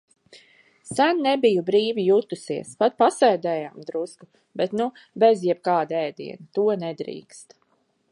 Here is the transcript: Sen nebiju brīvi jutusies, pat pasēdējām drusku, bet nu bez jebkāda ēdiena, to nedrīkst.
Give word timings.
Sen 0.91 1.19
nebiju 1.25 1.65
brīvi 1.67 2.05
jutusies, 2.05 2.71
pat 2.79 2.97
pasēdējām 3.03 3.85
drusku, 3.91 4.29
bet 4.63 4.73
nu 4.81 4.89
bez 5.25 5.45
jebkāda 5.49 6.01
ēdiena, 6.09 6.49
to 6.59 6.67
nedrīkst. 6.87 7.55